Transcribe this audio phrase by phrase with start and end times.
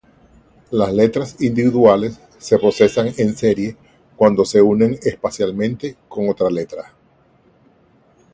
[0.71, 3.77] Las letras individuales se procesan en serie
[4.15, 6.91] cuando se unen espacialmente con otra letra.